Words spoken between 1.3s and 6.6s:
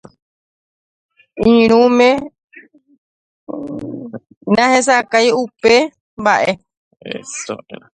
Iñirũme nahesakãi upe mba'e.